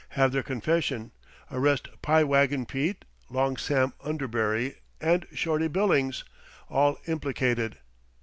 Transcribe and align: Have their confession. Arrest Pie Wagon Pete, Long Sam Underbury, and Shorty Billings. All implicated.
Have 0.17 0.31
their 0.31 0.41
confession. 0.41 1.11
Arrest 1.51 1.87
Pie 2.01 2.23
Wagon 2.23 2.65
Pete, 2.65 3.05
Long 3.29 3.55
Sam 3.55 3.93
Underbury, 4.03 4.77
and 4.99 5.27
Shorty 5.31 5.67
Billings. 5.67 6.23
All 6.71 6.97
implicated. 7.05 7.77